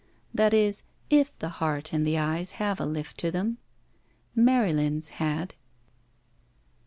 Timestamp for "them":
3.29-3.59